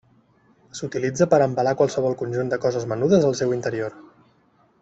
[0.79, 3.99] S'utilitza per a embalar qualsevol conjunt de coses menudes al seu interior.